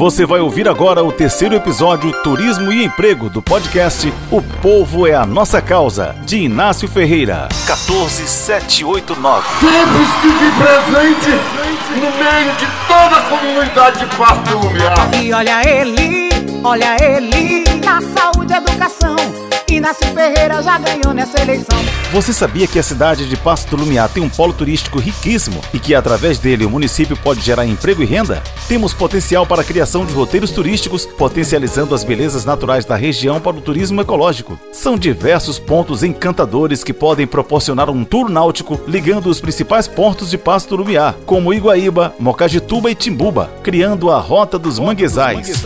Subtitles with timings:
[0.00, 5.14] Você vai ouvir agora o terceiro episódio Turismo e Emprego do podcast O Povo é
[5.14, 7.48] a Nossa Causa, de Inácio Ferreira.
[7.66, 9.46] 14789.
[9.60, 11.30] Sempre estive presente
[11.96, 15.22] no meio de toda a comunidade de Pasto Lumiar.
[15.22, 16.30] E olha ele,
[16.64, 19.49] olha ele, na saúde e educação.
[19.70, 21.78] Inácio Ferreira já ganhou nessa eleição.
[22.12, 25.78] Você sabia que a cidade de Pasto do Lumiar tem um polo turístico riquíssimo e
[25.78, 28.42] que através dele o município pode gerar emprego e renda?
[28.66, 33.56] Temos potencial para a criação de roteiros turísticos, potencializando as belezas naturais da região para
[33.56, 34.58] o turismo ecológico.
[34.72, 40.36] São diversos pontos encantadores que podem proporcionar um tour náutico ligando os principais portos de
[40.36, 45.62] Pasto do Lumiar, como Iguaíba, Mocajituba e Timbuba, criando a Rota dos Manguezais.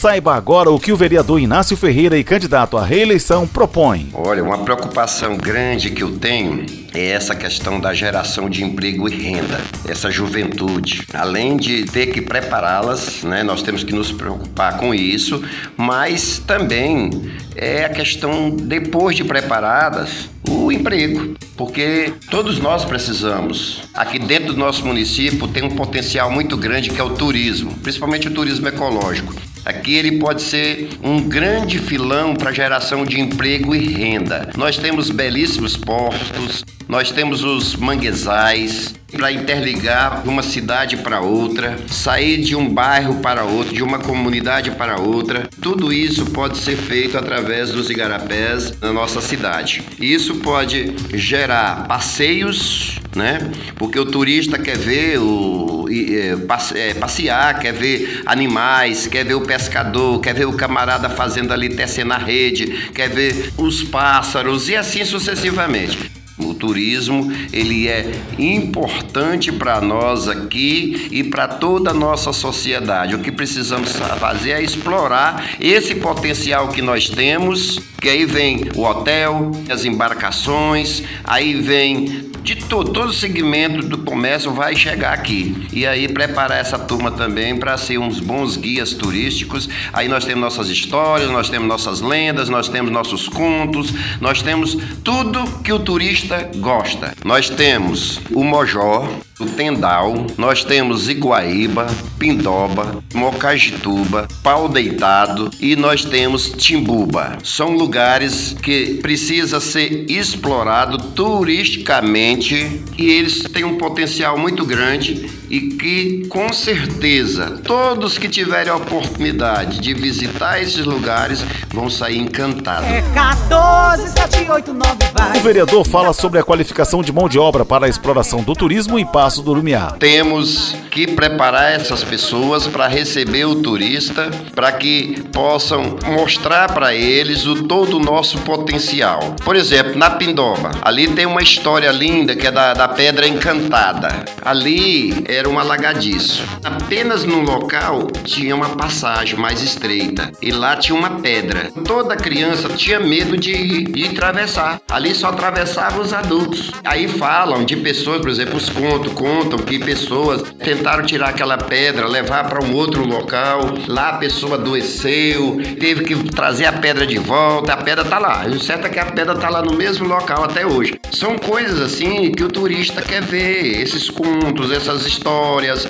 [0.00, 4.08] Saiba agora o que o vereador Inácio Ferreira e candidato à reeleição propõe.
[4.14, 6.64] Olha, uma preocupação grande que eu tenho
[6.94, 11.06] é essa questão da geração de emprego e renda, essa juventude.
[11.12, 15.44] Além de ter que prepará-las, né, nós temos que nos preocupar com isso,
[15.76, 17.10] mas também
[17.54, 21.34] é a questão, depois de preparadas, o emprego.
[21.58, 23.82] Porque todos nós precisamos.
[23.92, 28.28] Aqui dentro do nosso município tem um potencial muito grande que é o turismo, principalmente
[28.28, 29.34] o turismo ecológico.
[29.64, 34.50] Aqui ele pode ser um grande filão para geração de emprego e renda.
[34.56, 42.38] Nós temos belíssimos portos, nós temos os manguezais para interligar uma cidade para outra, sair
[42.38, 45.48] de um bairro para outro, de uma comunidade para outra.
[45.60, 49.82] Tudo isso pode ser feito através dos igarapés na nossa cidade.
[50.00, 53.50] Isso pode gerar passeios, né?
[53.76, 60.20] Porque o turista quer ver o é, passear, quer ver animais, quer ver o pescador,
[60.20, 65.04] quer ver o camarada fazendo ali tecendo a rede, quer ver os pássaros e assim
[65.04, 66.19] sucessivamente.
[66.60, 73.14] O turismo ele é importante para nós aqui e para toda a nossa sociedade.
[73.14, 78.82] O que precisamos fazer é explorar esse potencial que nós temos, que aí vem o
[78.82, 85.68] hotel, as embarcações, aí vem de todo, todo segmento do comércio vai chegar aqui.
[85.72, 89.68] E aí preparar essa turma também para ser uns bons guias turísticos.
[89.92, 94.76] Aí nós temos nossas histórias, nós temos nossas lendas, nós temos nossos contos, nós temos
[95.04, 97.14] tudo que o turista gosta.
[97.24, 99.08] Nós temos o Mojó,
[99.46, 101.86] Tendal, nós temos Iguaíba,
[102.18, 107.38] Pindoba, Mocajituba, Pau Deitado e nós temos Timbuba.
[107.42, 115.60] São lugares que precisa ser explorado turisticamente e eles têm um potencial muito grande e
[115.60, 122.88] que com certeza todos que tiverem a oportunidade de visitar esses lugares vão sair encantados.
[122.88, 125.38] É 14789 vai.
[125.38, 128.98] O vereador fala sobre a qualificação de mão de obra para a exploração do turismo
[128.98, 129.92] em Passo do Lumiar.
[129.92, 137.46] Temos que preparar essas pessoas para receber o turista, para que possam mostrar para eles
[137.46, 139.36] o todo o nosso potencial.
[139.44, 144.24] Por exemplo, na Pindoba, ali tem uma história linda que é da, da Pedra Encantada.
[144.42, 146.42] Ali era um alagadiço.
[146.64, 151.70] Apenas no local tinha uma passagem mais estreita e lá tinha uma pedra.
[151.84, 154.80] Toda criança tinha medo de, de atravessar.
[154.90, 156.72] Ali só atravessavam os adultos.
[156.84, 162.08] Aí falam de pessoas, por exemplo, os contos contam que pessoas tentaram tirar aquela pedra,
[162.08, 163.60] levar para um outro local.
[163.86, 167.74] Lá a pessoa adoeceu, teve que trazer a pedra de volta.
[167.74, 168.46] A pedra tá lá.
[168.46, 170.98] O certo é que a pedra tá lá no mesmo local até hoje.
[171.12, 175.86] São coisas assim que o turista quer ver, esses contos, essas histórias.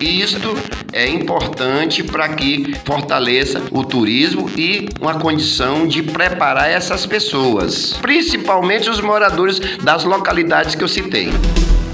[0.00, 0.56] Isto
[0.92, 8.90] é importante para que fortaleça o turismo e uma condição de preparar essas pessoas, principalmente
[8.90, 11.30] os moradores das localidades que eu citei.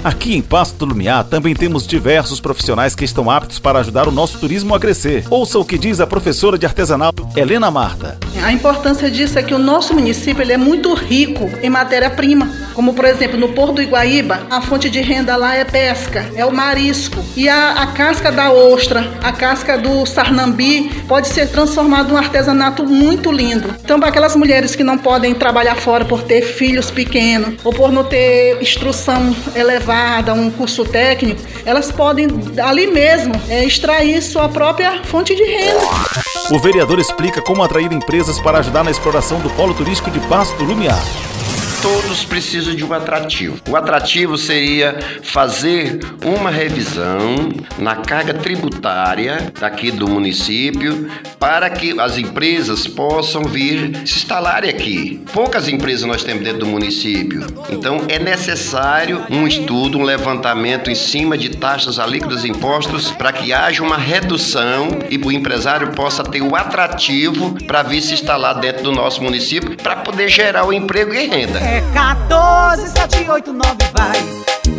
[0.01, 4.11] Aqui em Pasto do Lumiar também temos diversos profissionais que estão aptos para ajudar o
[4.11, 5.25] nosso turismo a crescer.
[5.29, 8.17] Ouça o que diz a professora de artesanato Helena Marta.
[8.43, 12.93] A importância disso é que o nosso município ele é muito rico em matéria-prima, como
[12.93, 16.51] por exemplo no Porto do Iguaíba, a fonte de renda lá é pesca, é o
[16.51, 22.17] marisco e a, a casca da ostra, a casca do sarnambi pode ser transformada num
[22.17, 23.73] artesanato muito lindo.
[23.83, 27.91] Então para aquelas mulheres que não podem trabalhar fora por ter filhos pequenos ou por
[27.91, 32.27] não ter instrução elevada elevada, um curso técnico, elas podem
[32.61, 35.79] ali mesmo é, extrair sua própria fonte de renda.
[36.51, 40.61] O vereador explica como atrair empresas para ajudar na exploração do polo turístico de Pasto
[40.63, 41.01] Lumiar.
[41.81, 43.59] Todos precisam de um atrativo.
[43.69, 51.09] O atrativo seria fazer uma revisão na carga tributária daqui do município
[51.39, 55.23] para que as empresas possam vir se instalarem aqui.
[55.31, 60.95] Poucas empresas nós temos dentro do município, então é necessário um estudo, um levantamento em
[60.95, 66.23] cima de taxas alíquotas e impostos para que haja uma redução e o empresário possa
[66.23, 70.73] ter o atrativo para vir se instalar dentro do nosso município para poder gerar o
[70.73, 71.68] emprego e renda.
[71.69, 74.17] É 14789, vai.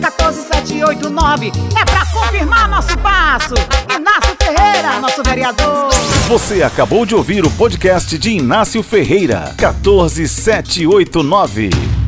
[0.00, 3.54] 14789 é pra confirmar nosso passo.
[3.96, 5.88] Inácio Ferreira, nosso vereador.
[6.26, 11.99] Você acabou de ouvir o podcast de Inácio Ferreira, 14789.